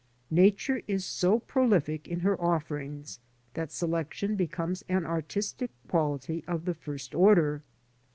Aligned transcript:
Nature 0.31 0.81
is 0.87 1.05
so 1.05 1.37
prolific 1.37 2.07
in 2.07 2.21
her 2.21 2.35
offerings 2.41 3.19
that 3.53 3.71
selection 3.71 4.35
becomes 4.35 4.83
an 4.89 5.05
artistic 5.05 5.69
quality 5.87 6.43
of 6.47 6.65
the 6.65 6.73
first 6.73 7.13
order. 7.13 7.61